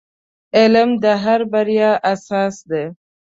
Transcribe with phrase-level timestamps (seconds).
[0.57, 2.85] •علم د هر بریا اساس دی.